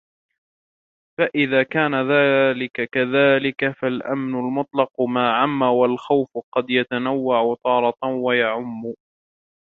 [1.17, 8.93] فَإِذَا كَانَ ذَلِكَ كَذَلِكَ فَالْأَمْنُ الْمُطْلَقُ مَا عَمَّ وَالْخَوْفُ قَدْ يَتَنَوَّعُ تَارَةً وَيَعُمُّ